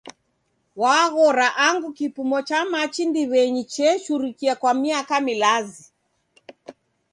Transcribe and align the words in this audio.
Waghora 0.81 1.47
angu 1.67 1.89
kipimo 1.97 2.37
cha 2.47 2.59
machi 2.71 3.03
ndiw'enyi 3.07 3.63
chechurikia 3.73 4.53
kwa 4.61 4.71
miaka 4.81 5.15
milazi 5.25 5.83